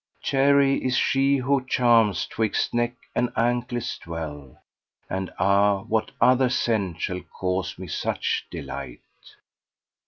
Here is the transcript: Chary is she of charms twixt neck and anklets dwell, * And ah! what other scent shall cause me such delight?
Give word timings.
Chary 0.23 0.83
is 0.83 0.95
she 0.95 1.41
of 1.43 1.67
charms 1.67 2.25
twixt 2.25 2.73
neck 2.73 2.95
and 3.13 3.29
anklets 3.37 3.99
dwell, 3.99 4.57
* 4.83 5.09
And 5.11 5.31
ah! 5.37 5.83
what 5.83 6.09
other 6.19 6.49
scent 6.49 6.99
shall 6.99 7.21
cause 7.21 7.77
me 7.77 7.85
such 7.85 8.47
delight? 8.49 9.01